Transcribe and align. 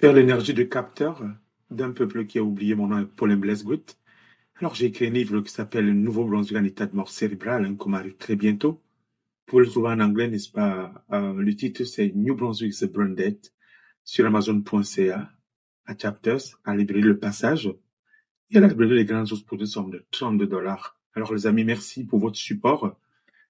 Faire 0.00 0.14
l'énergie 0.14 0.54
de 0.54 0.62
capteur 0.62 1.22
d'un 1.70 1.90
peuple 1.90 2.24
qui 2.24 2.38
a 2.38 2.42
oublié 2.42 2.74
mon 2.74 2.86
nom 2.86 3.04
Paulin 3.04 3.36
Blaise 3.36 3.66
Alors 4.56 4.74
j'ai 4.74 4.86
écrit 4.86 5.08
un 5.08 5.10
livre 5.10 5.42
qui 5.42 5.52
s'appelle 5.52 5.84
Le 5.84 5.92
Nouveau-Brunswick 5.92 6.56
en 6.56 6.64
état 6.64 6.86
de 6.86 6.96
mort 6.96 7.10
cérébrale, 7.10 7.66
hein, 7.66 7.74
qu'on 7.74 7.92
arrive 7.92 8.16
très 8.16 8.34
bientôt. 8.34 8.80
Pour 9.44 9.60
le 9.60 9.66
trouver 9.66 9.88
en 9.88 10.00
anglais, 10.00 10.28
n'est-ce 10.28 10.50
pas? 10.50 11.04
Euh, 11.12 11.34
Le 11.34 11.54
titre 11.54 11.84
c'est 11.84 12.12
New 12.14 12.34
Brunswick 12.34 12.74
the 12.78 12.90
Brain 12.90 13.10
Dead 13.10 13.36
sur 14.02 14.24
Amazon.ca, 14.24 15.30
à 15.84 15.98
Chapters, 15.98 16.58
à 16.64 16.74
librairie 16.74 17.02
Le 17.02 17.18
Passage. 17.18 17.70
Et 18.48 18.56
à 18.56 18.60
la 18.60 18.68
Les 18.68 19.04
Grandes 19.04 19.26
Sources 19.26 19.42
pour 19.42 19.60
une 19.60 19.66
somme 19.66 19.90
de 19.90 20.02
32 20.12 20.46
dollars. 20.46 20.98
Alors 21.14 21.34
les 21.34 21.46
amis, 21.46 21.64
merci 21.64 22.06
pour 22.06 22.20
votre 22.20 22.38
support. 22.38 22.96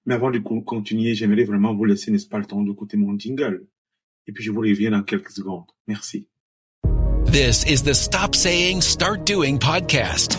Mais 0.05 0.15
avant 0.15 0.31
de 0.31 0.39
continuer, 0.39 1.13
j'aimerais 1.13 1.45
vraiment 1.45 1.73
vous 1.73 1.85
laisser, 1.85 2.11
n'est-ce 2.11 2.27
pas, 2.27 2.39
le 2.39 2.45
temps 2.45 2.61
d'écouter 2.61 2.97
mon 2.97 3.17
jingle. 3.17 3.65
Et 4.27 4.33
puis 4.33 4.43
je 4.43 4.51
vous 4.51 4.59
reviens 4.59 4.91
dans 4.91 5.03
quelques 5.03 5.31
secondes. 5.31 5.63
Merci. 5.87 6.27
This 7.25 7.63
is 7.65 7.81
the 7.81 7.93
Stop 7.93 8.35
Saying, 8.35 8.81
Start 8.81 9.25
Doing 9.25 9.57
podcast. 9.57 10.37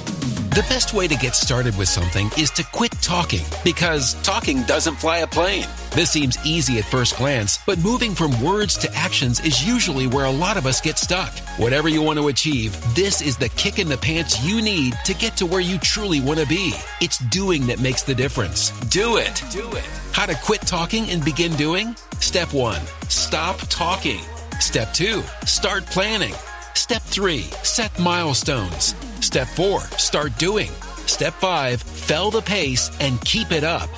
The 0.54 0.60
best 0.68 0.92
way 0.92 1.08
to 1.08 1.16
get 1.16 1.34
started 1.34 1.76
with 1.78 1.88
something 1.88 2.28
is 2.38 2.50
to 2.50 2.64
quit 2.64 2.92
talking 3.00 3.40
because 3.64 4.14
talking 4.22 4.62
doesn't 4.64 4.96
fly 4.96 5.18
a 5.18 5.26
plane. 5.26 5.66
This 5.92 6.10
seems 6.10 6.36
easy 6.44 6.78
at 6.78 6.84
first 6.84 7.16
glance, 7.16 7.58
but 7.64 7.78
moving 7.78 8.14
from 8.14 8.38
words 8.42 8.76
to 8.78 8.94
actions 8.94 9.40
is 9.40 9.66
usually 9.66 10.06
where 10.06 10.26
a 10.26 10.30
lot 10.30 10.58
of 10.58 10.66
us 10.66 10.82
get 10.82 10.98
stuck. 10.98 11.32
Whatever 11.56 11.88
you 11.88 12.02
want 12.02 12.18
to 12.18 12.28
achieve, 12.28 12.76
this 12.94 13.22
is 13.22 13.38
the 13.38 13.48
kick 13.50 13.78
in 13.78 13.88
the 13.88 13.96
pants 13.96 14.44
you 14.44 14.60
need 14.60 14.94
to 15.06 15.14
get 15.14 15.34
to 15.38 15.46
where 15.46 15.60
you 15.60 15.78
truly 15.78 16.20
want 16.20 16.40
to 16.40 16.46
be. 16.46 16.74
It's 17.00 17.18
doing 17.30 17.66
that 17.68 17.80
makes 17.80 18.02
the 18.02 18.14
difference. 18.14 18.70
Do 18.88 19.16
it. 19.16 19.42
Do 19.50 19.66
it. 19.72 19.84
How 20.12 20.26
to 20.26 20.34
quit 20.34 20.60
talking 20.60 21.08
and 21.08 21.24
begin 21.24 21.52
doing? 21.56 21.96
Step 22.20 22.52
one, 22.52 22.82
stop 23.08 23.58
talking. 23.70 24.20
Step 24.60 24.92
two, 24.92 25.22
start 25.46 25.86
planning. 25.86 26.34
Step 26.74 27.02
three, 27.02 27.42
set 27.62 27.98
milestones. 27.98 28.94
Step 29.20 29.46
four, 29.48 29.80
start 29.98 30.36
doing. 30.38 30.70
Step 31.06 31.32
five, 31.34 31.82
fell 31.82 32.30
the 32.30 32.42
pace 32.42 32.90
and 33.00 33.20
keep 33.24 33.52
it 33.52 33.64
up. 33.64 33.88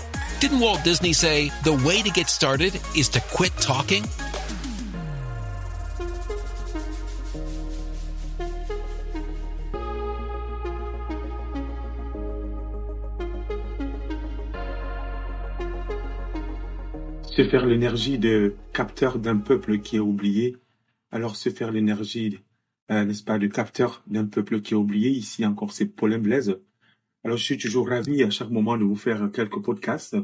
Didn't 0.40 0.60
Walt 0.60 0.84
Disney 0.84 1.12
say 1.12 1.50
the 1.64 1.72
way 1.86 2.02
to 2.02 2.10
get 2.10 2.28
started 2.28 2.80
is 2.96 3.08
to 3.10 3.20
quit 3.32 3.52
talking? 3.58 4.04
Se 17.36 17.48
faire 17.48 17.66
l'énergie 17.66 18.18
de 18.18 18.54
capteur 18.72 19.18
d'un 19.18 19.38
peuple 19.38 19.78
qui 19.78 19.96
est 19.96 20.00
oublié, 20.00 20.56
alors 21.10 21.34
se 21.34 21.50
faire 21.50 21.72
l'énergie 21.72 22.38
euh, 22.90 23.04
n'est-ce 23.04 23.24
pas, 23.24 23.38
de 23.38 23.46
capteur 23.46 24.02
d'un 24.06 24.26
peuple 24.26 24.60
qui 24.60 24.74
est 24.74 24.76
oublié. 24.76 25.10
Ici 25.10 25.44
encore, 25.46 25.72
c'est 25.72 25.86
Paulin 25.86 26.18
Blaise. 26.18 26.60
Alors, 27.24 27.38
je 27.38 27.44
suis 27.44 27.58
toujours 27.58 27.88
ravi 27.88 28.22
à 28.22 28.30
chaque 28.30 28.50
moment 28.50 28.76
de 28.76 28.84
vous 28.84 28.96
faire 28.96 29.30
quelques 29.32 29.62
podcasts 29.62 30.16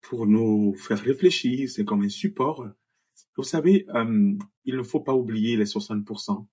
pour 0.00 0.26
nous 0.26 0.74
faire 0.74 0.98
réfléchir. 0.98 1.68
C'est 1.68 1.84
comme 1.84 2.02
un 2.02 2.08
support. 2.08 2.66
Vous 3.36 3.44
savez, 3.44 3.86
euh, 3.94 4.34
il 4.64 4.76
ne 4.76 4.82
faut 4.82 5.00
pas 5.00 5.14
oublier 5.14 5.56
les 5.56 5.66
60%. 5.66 6.46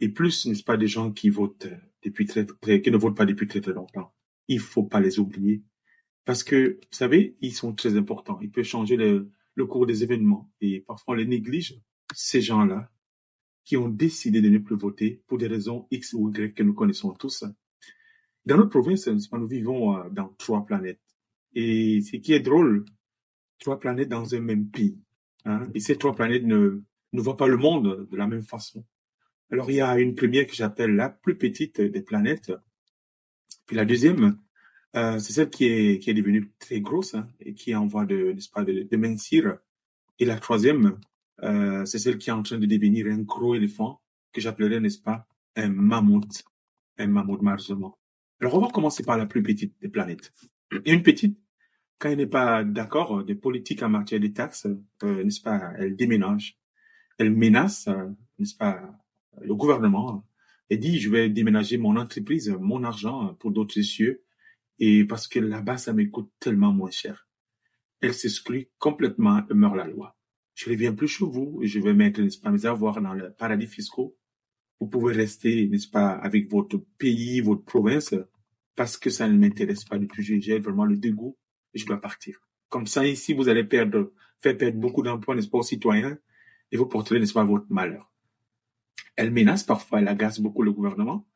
Et 0.00 0.10
plus, 0.10 0.46
n'est-ce 0.46 0.62
pas, 0.62 0.76
des 0.76 0.88
gens 0.88 1.10
qui 1.10 1.30
votent 1.30 1.68
depuis 2.02 2.26
très, 2.26 2.44
très, 2.44 2.82
qui 2.82 2.90
ne 2.90 2.98
votent 2.98 3.16
pas 3.16 3.24
depuis 3.24 3.46
très, 3.46 3.62
très 3.62 3.72
longtemps. 3.72 4.12
Il 4.48 4.60
faut 4.60 4.84
pas 4.84 5.00
les 5.00 5.18
oublier. 5.18 5.62
Parce 6.26 6.44
que, 6.44 6.78
vous 6.82 6.96
savez, 6.96 7.36
ils 7.40 7.54
sont 7.54 7.74
très 7.74 7.96
importants. 7.96 8.38
Ils 8.42 8.50
peuvent 8.50 8.64
changer 8.64 8.96
le, 8.96 9.30
le 9.54 9.66
cours 9.66 9.86
des 9.86 10.02
événements. 10.02 10.50
Et 10.60 10.80
parfois, 10.80 11.14
on 11.14 11.16
les 11.16 11.26
néglige. 11.26 11.80
Ces 12.14 12.42
gens-là, 12.42 12.90
qui 13.66 13.76
ont 13.76 13.88
décidé 13.88 14.40
de 14.40 14.48
ne 14.48 14.58
plus 14.58 14.76
voter 14.76 15.22
pour 15.26 15.38
des 15.38 15.48
raisons 15.48 15.86
X 15.90 16.14
ou 16.14 16.30
Y 16.30 16.54
que 16.54 16.62
nous 16.62 16.72
connaissons 16.72 17.12
tous. 17.12 17.44
Dans 18.46 18.56
notre 18.56 18.70
province, 18.70 19.08
nous 19.08 19.46
vivons 19.46 19.98
euh, 19.98 20.08
dans 20.10 20.28
trois 20.38 20.64
planètes. 20.64 21.00
Et 21.52 22.00
ce 22.00 22.16
qui 22.16 22.32
est 22.32 22.40
drôle, 22.40 22.84
trois 23.58 23.80
planètes 23.80 24.08
dans 24.08 24.34
un 24.34 24.40
même 24.40 24.70
pays. 24.70 24.96
Hein? 25.44 25.68
Et 25.74 25.80
ces 25.80 25.96
trois 25.96 26.14
planètes 26.14 26.44
ne, 26.44 26.80
voient 27.12 27.36
pas 27.36 27.48
le 27.48 27.56
monde 27.56 28.06
de 28.08 28.16
la 28.16 28.28
même 28.28 28.44
façon. 28.44 28.84
Alors 29.50 29.68
il 29.70 29.76
y 29.76 29.80
a 29.80 29.98
une 29.98 30.14
première 30.14 30.46
que 30.46 30.54
j'appelle 30.54 30.94
la 30.94 31.08
plus 31.08 31.36
petite 31.36 31.80
des 31.80 32.02
planètes. 32.02 32.52
Puis 33.66 33.74
la 33.74 33.84
deuxième, 33.84 34.38
euh, 34.94 35.18
c'est 35.18 35.32
celle 35.32 35.50
qui 35.50 35.64
est, 35.64 36.14
devenue 36.14 36.52
très 36.60 36.80
grosse 36.80 37.14
hein, 37.14 37.28
et 37.40 37.52
qui 37.52 37.72
est 37.72 37.74
en 37.74 37.86
voie 37.86 38.06
de, 38.06 38.32
de, 38.32 38.82
de 38.84 38.96
mincir. 38.96 39.58
Et 40.20 40.24
la 40.24 40.38
troisième, 40.38 41.00
euh, 41.42 41.84
c'est 41.84 41.98
celle 41.98 42.18
qui 42.18 42.30
est 42.30 42.32
en 42.32 42.42
train 42.42 42.58
de 42.58 42.66
devenir 42.66 43.06
un 43.06 43.18
gros 43.18 43.54
éléphant 43.54 44.00
que 44.32 44.40
j'appellerais, 44.40 44.80
n'est-ce 44.80 45.00
pas, 45.00 45.26
un 45.56 45.68
mammouth, 45.68 46.44
un 46.98 47.06
mammouth 47.06 47.42
malheureusement. 47.42 47.98
Alors 48.40 48.54
on 48.54 48.60
va 48.60 48.68
commencer 48.70 49.02
par 49.02 49.16
la 49.16 49.26
plus 49.26 49.42
petite 49.42 49.74
des 49.80 49.88
planètes. 49.88 50.32
Et 50.84 50.92
une 50.92 51.02
petite, 51.02 51.38
quand 51.98 52.10
elle 52.10 52.18
n'est 52.18 52.26
pas 52.26 52.64
d'accord 52.64 53.24
des 53.24 53.34
politiques 53.34 53.82
en 53.82 53.88
matière 53.88 54.20
de 54.20 54.28
taxes, 54.28 54.66
euh, 55.02 55.24
n'est-ce 55.24 55.40
pas, 55.40 55.72
elle 55.78 55.96
déménage, 55.96 56.58
elle 57.18 57.30
menace, 57.30 57.88
euh, 57.88 58.08
n'est-ce 58.38 58.56
pas, 58.56 58.82
le 59.40 59.54
gouvernement 59.54 60.24
et 60.68 60.78
dit 60.78 60.98
je 60.98 61.10
vais 61.10 61.28
déménager 61.28 61.78
mon 61.78 61.96
entreprise, 61.96 62.54
mon 62.60 62.82
argent 62.84 63.34
pour 63.34 63.52
d'autres 63.52 63.80
cieux 63.82 64.24
et 64.78 65.04
parce 65.04 65.28
que 65.28 65.38
là-bas 65.38 65.78
ça 65.78 65.92
me 65.92 66.04
coûte 66.06 66.30
tellement 66.40 66.72
moins 66.72 66.90
cher. 66.90 67.28
Elle 68.00 68.14
s'exclut 68.14 68.68
complètement 68.78 69.42
et 69.48 69.54
meurt 69.54 69.76
la 69.76 69.86
loi 69.86 70.15
je 70.56 70.70
reviens 70.70 70.94
plus 70.94 71.06
chez 71.06 71.24
vous 71.24 71.60
et 71.62 71.66
je 71.66 71.78
vais 71.78 71.92
mettre, 71.92 72.20
n'est-ce 72.22 72.38
pas, 72.38 72.50
mes 72.50 72.64
avoirs 72.64 73.00
dans 73.02 73.12
le 73.12 73.30
paradis 73.30 73.66
fiscaux. 73.66 74.16
Vous 74.80 74.88
pouvez 74.88 75.14
rester, 75.14 75.68
n'est-ce 75.68 75.88
pas, 75.88 76.08
avec 76.08 76.50
votre 76.50 76.78
pays, 76.96 77.40
votre 77.40 77.62
province, 77.62 78.14
parce 78.74 78.96
que 78.96 79.10
ça 79.10 79.28
ne 79.28 79.36
m'intéresse 79.38 79.84
pas 79.84 79.98
du 79.98 80.08
tout. 80.08 80.22
J'ai 80.22 80.58
vraiment 80.58 80.86
le 80.86 80.96
dégoût 80.96 81.36
et 81.74 81.78
je 81.78 81.84
dois 81.84 82.00
partir. 82.00 82.38
Comme 82.70 82.86
ça, 82.86 83.06
ici, 83.06 83.34
vous 83.34 83.50
allez 83.50 83.64
perdre, 83.64 84.12
faire 84.40 84.56
perdre 84.56 84.78
beaucoup 84.78 85.02
d'emplois, 85.02 85.34
n'est-ce 85.34 85.48
pas, 85.48 85.58
aux 85.58 85.62
citoyens 85.62 86.18
et 86.72 86.78
vous 86.78 86.86
porterez, 86.86 87.20
n'est-ce 87.20 87.34
pas, 87.34 87.44
votre 87.44 87.66
malheur. 87.68 88.10
Elle 89.14 89.32
menace 89.32 89.62
parfois, 89.62 90.00
elle 90.00 90.08
agace 90.08 90.40
beaucoup 90.40 90.62
le 90.62 90.72
gouvernement. 90.72 91.28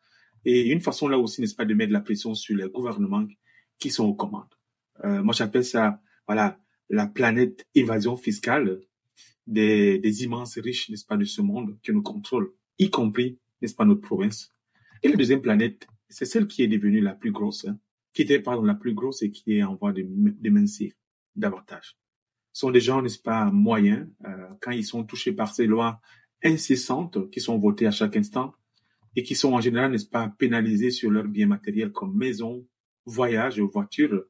Et 0.46 0.70
une 0.70 0.80
façon 0.80 1.08
là 1.08 1.18
aussi, 1.18 1.42
n'est-ce 1.42 1.54
pas, 1.54 1.66
de 1.66 1.74
mettre 1.74 1.92
la 1.92 2.00
pression 2.00 2.34
sur 2.34 2.56
les 2.56 2.70
gouvernements 2.70 3.28
qui 3.78 3.90
sont 3.90 4.06
aux 4.06 4.14
commandes. 4.14 4.54
Euh, 5.04 5.22
moi, 5.22 5.34
j'appelle 5.34 5.64
ça, 5.64 6.00
voilà, 6.26 6.58
la 6.88 7.06
planète 7.06 7.66
évasion 7.74 8.16
fiscale 8.16 8.80
des, 9.46 9.98
des 9.98 10.24
immenses 10.24 10.58
riches, 10.58 10.88
n'est-ce 10.90 11.04
pas, 11.04 11.16
de 11.16 11.24
ce 11.24 11.42
monde 11.42 11.78
qui 11.82 11.92
nous 11.92 12.02
contrôlent, 12.02 12.52
y 12.78 12.90
compris, 12.90 13.38
n'est-ce 13.60 13.74
pas, 13.74 13.84
notre 13.84 14.00
province. 14.00 14.54
Et 15.02 15.08
la 15.08 15.16
deuxième 15.16 15.42
planète, 15.42 15.86
c'est 16.08 16.24
celle 16.24 16.46
qui 16.46 16.62
est 16.62 16.68
devenue 16.68 17.00
la 17.00 17.14
plus 17.14 17.32
grosse, 17.32 17.64
hein, 17.66 17.78
qui 18.12 18.22
était, 18.22 18.40
pardon, 18.40 18.62
la 18.62 18.74
plus 18.74 18.94
grosse 18.94 19.22
et 19.22 19.30
qui 19.30 19.54
est 19.54 19.62
en 19.62 19.76
voie 19.76 19.92
de, 19.92 20.04
de 20.06 20.50
mincir 20.50 20.92
davantage. 21.36 21.96
Ce 22.52 22.60
sont 22.60 22.70
des 22.70 22.80
gens, 22.80 23.00
n'est-ce 23.00 23.18
pas, 23.18 23.50
moyens, 23.50 24.08
euh, 24.26 24.48
quand 24.60 24.72
ils 24.72 24.84
sont 24.84 25.04
touchés 25.04 25.32
par 25.32 25.54
ces 25.54 25.66
lois 25.66 26.00
incessantes 26.42 27.30
qui 27.30 27.40
sont 27.40 27.58
votées 27.58 27.86
à 27.86 27.90
chaque 27.92 28.16
instant 28.16 28.52
et 29.14 29.22
qui 29.22 29.34
sont 29.34 29.52
en 29.52 29.60
général, 29.60 29.92
n'est-ce 29.92 30.08
pas, 30.08 30.28
pénalisés 30.38 30.90
sur 30.90 31.10
leurs 31.10 31.28
biens 31.28 31.46
matériels 31.46 31.92
comme 31.92 32.16
maison, 32.16 32.66
voyage, 33.06 33.60
voiture, 33.60 34.24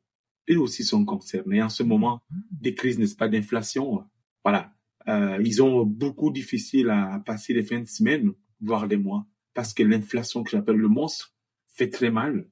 eux 0.50 0.58
aussi 0.58 0.84
sont 0.84 1.04
concernés. 1.04 1.62
En 1.62 1.68
ce 1.68 1.82
moment, 1.82 2.22
des 2.50 2.74
crises, 2.74 2.98
n'est-ce 2.98 3.16
pas, 3.16 3.28
d'inflation, 3.28 4.04
voilà, 4.44 4.72
euh, 5.08 5.38
ils 5.44 5.62
ont 5.62 5.84
beaucoup 5.84 6.30
difficile 6.30 6.90
à 6.90 7.22
passer 7.24 7.54
les 7.54 7.62
fins 7.62 7.80
de 7.80 7.88
semaine, 7.88 8.32
voire 8.60 8.88
des 8.88 8.96
mois, 8.96 9.26
parce 9.54 9.72
que 9.74 9.82
l'inflation 9.82 10.42
que 10.42 10.50
j'appelle 10.50 10.76
le 10.76 10.88
monstre 10.88 11.34
fait 11.68 11.88
très 11.88 12.10
mal. 12.10 12.48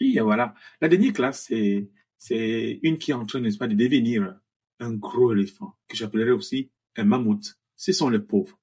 Et 0.00 0.20
voilà. 0.20 0.54
La 0.80 0.88
dernière 0.88 1.12
classe, 1.12 1.44
c'est, 1.48 1.88
c'est 2.18 2.80
une 2.82 2.98
qui 2.98 3.10
est 3.10 3.14
en 3.14 3.26
train, 3.26 3.40
n'est-ce 3.40 3.58
pas, 3.58 3.68
de 3.68 3.74
devenir 3.74 4.38
un 4.80 4.94
gros 4.94 5.32
éléphant, 5.32 5.76
que 5.88 5.96
j'appellerais 5.96 6.32
aussi 6.32 6.70
un 6.96 7.04
mammouth. 7.04 7.58
Ce 7.76 7.92
sont 7.92 8.08
les 8.08 8.18
pauvres. 8.18 8.58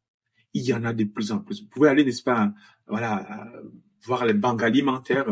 Il 0.53 0.63
y 0.63 0.73
en 0.73 0.83
a 0.83 0.93
de 0.93 1.03
plus 1.05 1.31
en 1.31 1.39
plus. 1.39 1.61
Vous 1.61 1.69
pouvez 1.69 1.89
aller, 1.89 2.03
n'est-ce 2.03 2.23
pas, 2.23 2.53
voilà, 2.87 3.55
euh, 3.55 3.69
voir 4.03 4.25
les 4.25 4.33
banques 4.33 4.63
alimentaires. 4.63 5.29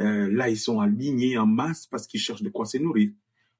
Euh, 0.00 0.32
là, 0.32 0.48
ils 0.48 0.58
sont 0.58 0.80
alignés 0.80 1.38
en 1.38 1.46
masse 1.46 1.86
parce 1.86 2.06
qu'ils 2.06 2.20
cherchent 2.20 2.42
de 2.42 2.48
quoi 2.48 2.66
se 2.66 2.78
nourrir. 2.78 3.10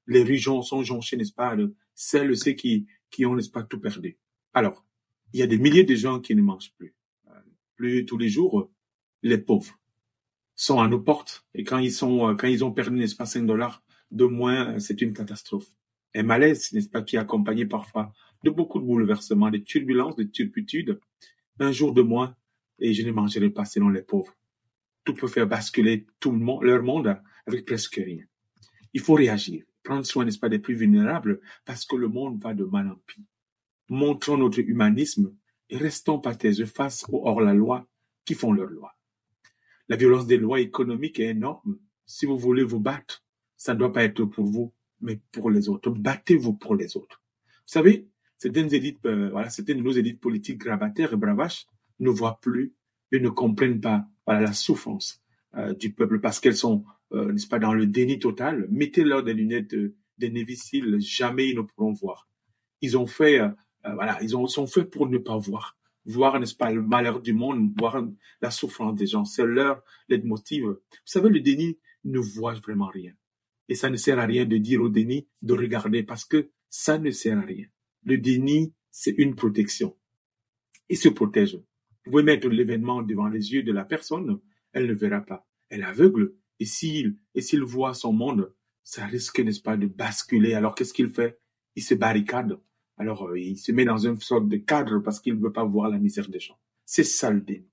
Les 0.07 0.23
régions 0.23 0.61
sont 0.61 0.83
jonchées, 0.83 1.17
n'est-ce 1.17 1.33
pas, 1.33 1.55
de 1.55 1.75
celles, 1.93 2.35
ceux 2.35 2.53
qui, 2.53 2.87
qui 3.09 3.25
ont, 3.25 3.35
n'est-ce 3.35 3.49
pas, 3.49 3.63
tout 3.63 3.79
perdu. 3.79 4.17
Alors, 4.53 4.85
il 5.33 5.39
y 5.39 5.43
a 5.43 5.47
des 5.47 5.57
milliers 5.57 5.83
de 5.83 5.95
gens 5.95 6.19
qui 6.19 6.35
ne 6.35 6.41
mangent 6.41 6.73
plus. 6.77 6.93
Euh, 7.29 7.39
plus 7.75 8.05
tous 8.05 8.17
les 8.17 8.29
jours, 8.29 8.71
les 9.21 9.37
pauvres 9.37 9.79
sont 10.55 10.79
à 10.79 10.87
nos 10.87 10.99
portes. 10.99 11.45
Et 11.53 11.63
quand 11.63 11.77
ils 11.77 11.91
sont, 11.91 12.29
euh, 12.29 12.35
quand 12.35 12.47
ils 12.47 12.63
ont 12.63 12.71
perdu, 12.71 12.97
n'est-ce 12.97 13.15
pas, 13.15 13.25
5 13.25 13.45
dollars 13.45 13.83
de 14.11 14.25
moins, 14.25 14.75
euh, 14.75 14.79
c'est 14.79 15.01
une 15.01 15.13
catastrophe. 15.13 15.67
Un 16.15 16.23
malaise, 16.23 16.71
n'est-ce 16.73 16.89
pas, 16.89 17.01
qui 17.01 17.15
est 17.15 17.19
accompagné 17.19 17.65
parfois 17.65 18.13
de 18.43 18.49
beaucoup 18.49 18.79
de 18.79 18.85
bouleversements, 18.85 19.51
de 19.51 19.57
turbulences, 19.57 20.15
de 20.15 20.23
turpitudes. 20.23 20.99
Un 21.59 21.71
jour 21.71 21.93
de 21.93 22.01
moins, 22.01 22.35
et 22.79 22.93
je 22.93 23.05
ne 23.05 23.11
mangerai 23.11 23.49
pas 23.49 23.65
selon 23.65 23.89
les 23.89 24.01
pauvres. 24.01 24.33
Tout 25.03 25.13
peut 25.13 25.27
faire 25.27 25.47
basculer 25.47 26.07
tout 26.19 26.31
le 26.31 26.37
monde, 26.37 26.63
leur 26.63 26.81
monde 26.81 27.21
avec 27.45 27.65
presque 27.65 27.95
rien. 27.95 28.23
Il 28.93 29.01
faut 29.01 29.13
réagir 29.13 29.63
prendre 29.83 30.05
soin, 30.05 30.25
n'est-ce 30.25 30.39
pas, 30.39 30.49
des 30.49 30.59
plus 30.59 30.75
vulnérables, 30.75 31.39
parce 31.65 31.85
que 31.85 31.95
le 31.95 32.07
monde 32.07 32.41
va 32.41 32.53
de 32.53 32.63
mal 32.63 32.87
en 32.89 32.95
pis. 33.07 33.25
Montrons 33.89 34.37
notre 34.37 34.59
humanisme 34.59 35.35
et 35.69 35.77
restons 35.77 36.19
pas 36.19 36.35
taiseux 36.35 36.65
face 36.65 37.05
aux 37.09 37.27
hors-la-loi 37.27 37.87
qui 38.25 38.33
font 38.35 38.51
leur 38.51 38.69
loi. 38.69 38.95
La 39.87 39.95
violence 39.95 40.27
des 40.27 40.37
lois 40.37 40.59
économiques 40.59 41.19
est 41.19 41.29
énorme. 41.29 41.79
Si 42.05 42.25
vous 42.25 42.37
voulez 42.37 42.63
vous 42.63 42.79
battre, 42.79 43.23
ça 43.57 43.73
ne 43.73 43.79
doit 43.79 43.91
pas 43.91 44.03
être 44.03 44.23
pour 44.25 44.45
vous, 44.45 44.73
mais 45.01 45.19
pour 45.31 45.49
les 45.49 45.69
autres. 45.69 45.89
Battez-vous 45.89 46.53
pour 46.53 46.75
les 46.75 46.95
autres. 46.95 47.21
Vous 47.45 47.73
savez, 47.73 48.07
certaines 48.37 48.73
élites, 48.73 49.05
euh, 49.05 49.29
voilà, 49.31 49.49
certaines 49.49 49.77
de 49.77 49.83
nos 49.83 49.91
élites 49.91 50.19
politiques 50.19 50.59
gravataires 50.59 51.13
et 51.13 51.17
bravaches 51.17 51.67
ne 51.99 52.09
voient 52.09 52.39
plus 52.41 52.73
et 53.11 53.19
ne 53.19 53.29
comprennent 53.29 53.81
pas 53.81 54.05
la 54.27 54.53
souffrance 54.53 55.21
euh, 55.55 55.73
du 55.73 55.91
peuple 55.91 56.19
parce 56.19 56.39
qu'elles 56.39 56.55
sont, 56.55 56.85
euh, 57.13 57.31
n'est-ce 57.31 57.47
pas, 57.47 57.59
dans 57.59 57.73
le 57.73 57.85
déni 57.85 58.19
total. 58.19 58.67
Mettez-leur 58.69 59.23
des 59.23 59.33
lunettes 59.33 59.71
de, 59.71 59.95
de 60.17 60.99
jamais 60.99 61.49
ils 61.49 61.55
ne 61.55 61.61
pourront 61.61 61.93
voir. 61.93 62.27
Ils 62.81 62.97
ont 62.97 63.07
fait, 63.07 63.39
voilà, 63.83 64.17
ils 64.21 64.35
ont, 64.37 64.47
sont 64.47 64.67
faits 64.67 64.89
pour 64.89 65.07
ne 65.07 65.17
pas 65.17 65.37
voir. 65.37 65.77
Voir, 66.05 66.39
n'est-ce 66.39 66.55
pas, 66.55 66.71
le 66.71 66.81
malheur 66.81 67.21
du 67.21 67.33
monde, 67.33 67.73
voir 67.77 68.05
la 68.41 68.51
souffrance 68.51 68.95
des 68.95 69.07
gens. 69.07 69.25
C'est 69.25 69.45
leur 69.45 69.81
leitmotiv. 70.07 70.63
Vous 70.63 70.77
savez, 71.05 71.29
le 71.29 71.39
déni 71.41 71.77
ne 72.05 72.19
voit 72.19 72.53
vraiment 72.53 72.87
rien. 72.87 73.13
Et 73.67 73.75
ça 73.75 73.89
ne 73.89 73.97
sert 73.97 74.17
à 74.17 74.25
rien 74.25 74.45
de 74.45 74.57
dire 74.57 74.81
au 74.81 74.89
déni 74.89 75.27
de 75.41 75.53
regarder 75.53 76.03
parce 76.03 76.25
que 76.25 76.49
ça 76.69 76.97
ne 76.97 77.11
sert 77.11 77.37
à 77.37 77.41
rien. 77.41 77.67
Le 78.03 78.17
déni, 78.17 78.73
c'est 78.89 79.15
une 79.17 79.35
protection. 79.35 79.95
Il 80.89 80.97
se 80.97 81.09
protège. 81.09 81.55
Vous 82.05 82.11
pouvez 82.11 82.23
mettre 82.23 82.47
l'événement 82.47 83.03
devant 83.03 83.27
les 83.27 83.53
yeux 83.53 83.63
de 83.63 83.71
la 83.71 83.85
personne, 83.85 84.39
elle 84.71 84.87
ne 84.87 84.93
verra 84.93 85.21
pas. 85.21 85.47
Elle 85.69 85.81
est 85.81 85.83
aveugle. 85.83 86.33
Et 86.59 86.65
s'il, 86.65 87.17
et 87.35 87.41
s'il 87.41 87.63
voit 87.63 87.93
son 87.93 88.13
monde, 88.13 88.53
ça 88.83 89.05
risque, 89.05 89.39
n'est-ce 89.39 89.61
pas, 89.61 89.77
de 89.77 89.87
basculer. 89.87 90.53
Alors 90.53 90.75
qu'est-ce 90.75 90.93
qu'il 90.93 91.09
fait? 91.09 91.39
Il 91.75 91.83
se 91.83 91.93
barricade. 91.93 92.59
Alors, 92.97 93.27
euh, 93.27 93.39
il 93.39 93.57
se 93.57 93.71
met 93.71 93.85
dans 93.85 93.97
une 93.97 94.19
sorte 94.19 94.49
de 94.49 94.57
cadre 94.57 94.99
parce 94.99 95.19
qu'il 95.19 95.35
ne 95.35 95.41
veut 95.41 95.53
pas 95.53 95.63
voir 95.63 95.89
la 95.89 95.97
misère 95.97 96.27
des 96.27 96.39
gens. 96.39 96.59
C'est 96.85 97.05
ça 97.05 97.31
le 97.31 97.39
déni. 97.39 97.69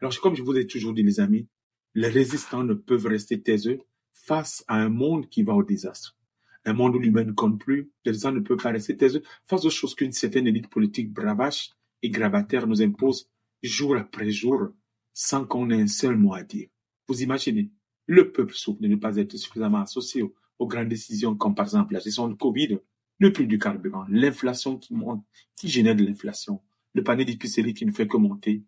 Alors, 0.00 0.18
comme 0.20 0.36
je 0.36 0.42
vous 0.42 0.56
ai 0.56 0.66
toujours 0.66 0.94
dit, 0.94 1.02
les 1.02 1.18
amis, 1.18 1.48
les 1.94 2.08
résistants 2.08 2.62
ne 2.62 2.74
peuvent 2.74 3.06
rester 3.06 3.42
taiseux 3.42 3.80
face 4.12 4.64
à 4.68 4.76
un 4.76 4.88
monde 4.88 5.28
qui 5.28 5.42
va 5.42 5.54
au 5.54 5.64
désastre. 5.64 6.16
Un 6.64 6.74
monde 6.74 6.94
où 6.94 6.98
l'humain 6.98 7.24
ne 7.24 7.32
compte 7.32 7.58
plus, 7.58 7.90
les 8.04 8.14
gens 8.14 8.32
ne 8.32 8.40
peuvent 8.40 8.58
pas 8.58 8.70
rester 8.70 8.96
taiseux 8.96 9.22
face 9.44 9.64
aux 9.64 9.70
choses 9.70 9.94
qu'une 9.94 10.12
certaine 10.12 10.46
élite 10.46 10.68
politique 10.68 11.12
bravache 11.12 11.70
et 12.02 12.10
gravataire 12.10 12.66
nous 12.66 12.82
impose 12.82 13.28
jour 13.62 13.96
après 13.96 14.30
jour 14.30 14.68
sans 15.12 15.44
qu'on 15.44 15.70
ait 15.70 15.82
un 15.82 15.86
seul 15.86 16.16
mot 16.16 16.34
à 16.34 16.42
dire. 16.42 16.68
Vous 17.08 17.22
imaginez, 17.22 17.70
le 18.10 18.32
peuple 18.32 18.54
souffre 18.54 18.82
de 18.82 18.88
ne 18.88 18.96
pas 18.96 19.18
être 19.18 19.36
suffisamment 19.36 19.82
associé 19.82 20.24
aux, 20.58 20.66
grandes 20.66 20.88
décisions 20.88 21.36
comme 21.36 21.54
par 21.54 21.66
exemple 21.66 21.94
la 21.94 22.00
gestion 22.00 22.26
du 22.26 22.34
Covid, 22.34 22.80
le 23.20 23.32
prix 23.32 23.46
du 23.46 23.56
carburant, 23.56 24.04
l'inflation 24.08 24.78
qui 24.78 24.94
monte, 24.94 25.24
qui 25.54 25.68
génère 25.68 25.94
de 25.94 26.04
l'inflation, 26.04 26.60
le 26.92 27.04
panier 27.04 27.24
d'épicerie 27.24 27.72
qui 27.72 27.86
ne 27.86 27.92
fait 27.92 28.08
que 28.08 28.16
monter. 28.16 28.64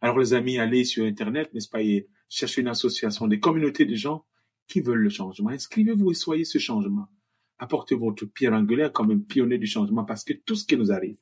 Alors 0.00 0.16
les 0.20 0.32
amis, 0.32 0.58
allez 0.58 0.84
sur 0.84 1.04
Internet, 1.04 1.52
n'est-ce 1.52 1.68
pas, 1.68 1.82
et 1.82 2.06
cherchez 2.28 2.60
une 2.60 2.68
association, 2.68 3.26
des 3.26 3.40
communautés 3.40 3.84
de 3.84 3.96
gens 3.96 4.24
qui 4.68 4.80
veulent 4.80 5.02
le 5.02 5.10
changement. 5.10 5.50
Inscrivez-vous 5.50 6.12
et 6.12 6.14
soyez 6.14 6.44
ce 6.44 6.58
changement. 6.58 7.08
Apportez 7.58 7.96
votre 7.96 8.26
pierre 8.26 8.52
angulaire 8.52 8.92
comme 8.92 9.10
un 9.10 9.18
pionnier 9.18 9.58
du 9.58 9.66
changement 9.66 10.04
parce 10.04 10.22
que 10.22 10.34
tout 10.34 10.54
ce 10.54 10.64
qui 10.64 10.76
nous 10.76 10.92
arrive 10.92 11.18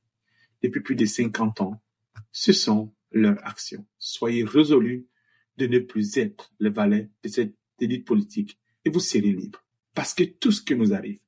depuis 0.63 0.83
plus 0.83 0.95
de 0.95 1.07
50 1.07 1.63
ans, 1.63 1.83
ce 2.33 2.53
sont 2.53 2.93
leurs 3.13 3.43
actions. 3.47 3.87
Soyez 3.99 4.45
résolus 4.45 5.07
de 5.57 5.67
ne 5.67 5.79
plus 5.79 6.19
être 6.19 6.53
le 6.59 6.71
valet 6.71 7.09
de 7.23 7.29
cette 7.29 7.55
élite 7.81 8.05
politique 8.05 8.59
et 8.85 8.91
vous 8.91 9.01
serez 9.01 9.33
libre. 9.33 9.63
Parce 9.95 10.15
que 10.15 10.25
tout 10.25 10.53
ce 10.53 10.63
qui 10.63 10.75
nous 10.75 10.95
arrive 10.95 11.21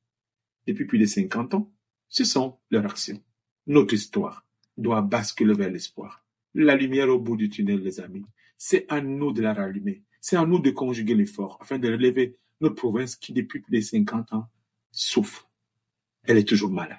depuis 0.67 0.87
plus 0.87 0.99
de 0.99 1.07
50 1.07 1.55
ans, 1.55 1.71
ce 2.09 2.25
sont 2.25 2.59
leurs 2.71 2.87
actions. 2.87 3.23
Notre 3.67 3.95
histoire 3.95 4.47
doit 4.77 5.03
basculer 5.03 5.55
vers 5.55 5.71
l'espoir. 5.71 6.25
La 6.55 6.77
lumière 6.77 7.09
au 7.09 7.19
bout 7.19 7.37
du 7.37 7.49
tunnel, 7.49 7.83
les 7.83 8.01
amis. 8.01 8.25
C'est 8.57 8.87
à 8.89 9.01
nous 9.01 9.33
de 9.33 9.43
la 9.43 9.53
rallumer. 9.53 10.03
C'est 10.21 10.37
à 10.37 10.47
nous 10.47 10.59
de 10.59 10.71
conjuguer 10.71 11.15
l'effort 11.15 11.59
afin 11.61 11.79
de 11.79 11.91
relever 11.91 12.39
notre 12.61 12.77
province 12.77 13.17
qui, 13.17 13.33
depuis 13.33 13.61
plus 13.61 13.77
de 13.77 13.81
50 13.83 14.33
ans, 14.33 14.49
souffre. 14.91 15.51
Elle 16.23 16.39
est 16.39 16.49
toujours 16.49 16.71
malade. 16.71 16.99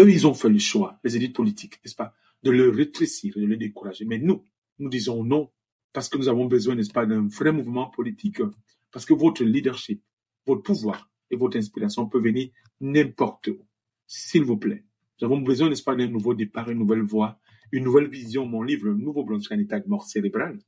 Eux, 0.00 0.10
ils 0.10 0.26
ont 0.26 0.34
fait 0.34 0.48
le 0.48 0.58
choix, 0.58 0.98
les 1.04 1.16
élites 1.16 1.34
politiques, 1.34 1.80
n'est-ce 1.84 1.94
pas, 1.94 2.14
de 2.42 2.50
le 2.50 2.68
rétrécir, 2.68 3.34
de 3.36 3.46
le 3.46 3.56
décourager. 3.56 4.04
Mais 4.04 4.18
nous, 4.18 4.44
nous 4.78 4.88
disons 4.88 5.24
non, 5.24 5.50
parce 5.94 6.08
que 6.08 6.18
nous 6.18 6.28
avons 6.28 6.46
besoin, 6.46 6.74
n'est-ce 6.74 6.92
pas, 6.92 7.06
d'un 7.06 7.26
vrai 7.28 7.52
mouvement 7.52 7.88
politique, 7.88 8.42
parce 8.90 9.06
que 9.06 9.14
votre 9.14 9.44
leadership, 9.44 10.02
votre 10.44 10.62
pouvoir 10.62 11.08
et 11.30 11.36
votre 11.36 11.56
inspiration 11.56 12.06
peuvent 12.06 12.24
venir 12.24 12.50
n'importe 12.80 13.46
où. 13.48 13.64
S'il 14.06 14.42
vous 14.42 14.58
plaît, 14.58 14.84
nous 15.18 15.26
avons 15.26 15.40
besoin, 15.40 15.68
n'est-ce 15.68 15.84
pas, 15.84 15.94
d'un 15.94 16.08
nouveau 16.08 16.34
départ, 16.34 16.68
une 16.68 16.80
nouvelle 16.80 17.02
voie, 17.02 17.38
une 17.70 17.84
nouvelle 17.84 18.08
vision. 18.08 18.44
Mon 18.44 18.62
livre, 18.62 18.88
Nouveau 18.88 19.24
blanche 19.24 19.50
en 19.52 19.58
état 19.58 19.78
de 19.78 19.88
mort 19.88 20.04
cérébrale, 20.04 20.58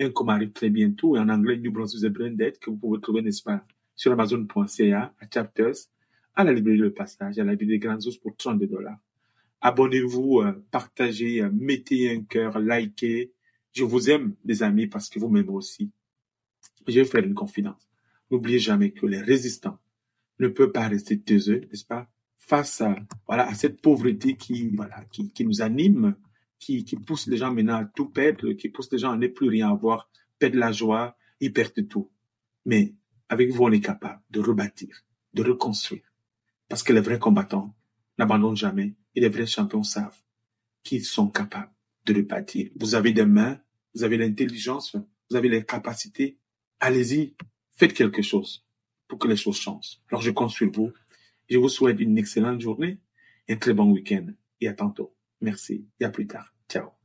un 0.00 0.10
comme 0.10 0.52
très 0.52 0.68
bientôt, 0.68 1.16
et 1.16 1.20
en 1.20 1.28
anglais, 1.28 1.56
New 1.58 1.70
Bronze 1.70 1.94
is 1.94 2.10
Brain 2.10 2.32
Dead, 2.32 2.58
que 2.58 2.68
vous 2.68 2.76
pouvez 2.76 3.00
trouver, 3.00 3.22
n'est-ce 3.22 3.44
pas, 3.44 3.62
sur 3.94 4.12
Amazon.ca, 4.12 5.14
à 5.18 5.26
Chapters, 5.32 5.76
à 6.34 6.42
la 6.42 6.52
librairie 6.52 6.78
Le 6.78 6.92
Passage, 6.92 7.38
à 7.38 7.44
la 7.44 7.52
librairie 7.52 7.78
des 7.78 7.78
Grands 7.78 8.04
Os 8.04 8.18
pour 8.18 8.36
32 8.36 8.66
dollars. 8.66 8.98
Abonnez-vous, 9.60 10.40
euh, 10.40 10.52
partagez, 10.72 11.40
euh, 11.40 11.50
mettez 11.52 12.10
un 12.10 12.24
cœur, 12.24 12.58
likez. 12.58 13.32
Je 13.76 13.84
vous 13.84 14.08
aime, 14.08 14.34
les 14.46 14.62
amis, 14.62 14.86
parce 14.86 15.10
que 15.10 15.18
vous 15.18 15.28
m'aimez 15.28 15.50
aussi. 15.50 15.90
Je 16.88 16.94
vais 16.94 17.04
faire 17.04 17.22
une 17.22 17.34
confidence. 17.34 17.86
N'oubliez 18.30 18.58
jamais 18.58 18.92
que 18.92 19.04
les 19.04 19.20
résistants 19.20 19.78
ne 20.38 20.48
peuvent 20.48 20.72
pas 20.72 20.88
rester 20.88 21.20
taiseux, 21.20 21.60
n'est-ce 21.70 21.84
pas, 21.84 22.08
face 22.38 22.80
à, 22.80 22.96
voilà, 23.26 23.46
à 23.46 23.54
cette 23.54 23.82
pauvreté 23.82 24.34
qui, 24.34 24.70
voilà, 24.70 25.04
qui, 25.12 25.30
qui 25.30 25.44
nous 25.44 25.60
anime, 25.60 26.16
qui, 26.58 26.84
qui 26.84 26.96
pousse 26.96 27.26
les 27.26 27.36
gens 27.36 27.52
maintenant 27.52 27.76
à 27.76 27.84
tout 27.84 28.08
perdre, 28.08 28.52
qui 28.52 28.70
pousse 28.70 28.90
les 28.92 28.98
gens 28.98 29.12
à 29.12 29.16
ne 29.18 29.26
plus 29.26 29.50
rien 29.50 29.70
avoir, 29.70 30.08
perdre 30.38 30.56
la 30.56 30.72
joie, 30.72 31.14
ils 31.40 31.52
perdent 31.52 31.86
tout. 31.86 32.10
Mais 32.64 32.94
avec 33.28 33.50
vous, 33.50 33.64
on 33.64 33.72
est 33.72 33.80
capable 33.80 34.22
de 34.30 34.40
rebâtir, 34.40 35.04
de 35.34 35.42
reconstruire. 35.42 36.14
Parce 36.66 36.82
que 36.82 36.94
les 36.94 37.00
vrais 37.00 37.18
combattants 37.18 37.76
n'abandonnent 38.18 38.56
jamais 38.56 38.94
et 39.14 39.20
les 39.20 39.28
vrais 39.28 39.46
champions 39.46 39.82
savent 39.82 40.18
qu'ils 40.82 41.04
sont 41.04 41.28
capables 41.28 41.72
de 42.06 42.14
rebâtir. 42.14 42.70
Vous 42.76 42.94
avez 42.94 43.12
des 43.12 43.26
mains, 43.26 43.60
vous 43.96 44.04
avez 44.04 44.18
l'intelligence, 44.18 44.94
vous 45.30 45.36
avez 45.36 45.48
les 45.48 45.64
capacités. 45.64 46.36
Allez-y, 46.80 47.34
faites 47.76 47.94
quelque 47.94 48.20
chose 48.20 48.66
pour 49.08 49.18
que 49.18 49.26
les 49.26 49.36
choses 49.36 49.56
changent. 49.56 50.00
Alors 50.10 50.20
je 50.20 50.30
compte 50.30 50.50
sur 50.50 50.70
vous. 50.70 50.92
Je 51.48 51.56
vous 51.56 51.70
souhaite 51.70 51.98
une 51.98 52.18
excellente 52.18 52.60
journée 52.60 52.98
un 53.48 53.56
très 53.56 53.72
bon 53.72 53.90
week-end. 53.90 54.26
Et 54.60 54.68
à 54.68 54.74
tantôt. 54.74 55.14
Merci. 55.40 55.86
Et 56.00 56.04
à 56.04 56.10
plus 56.10 56.26
tard. 56.26 56.52
Ciao. 56.68 56.95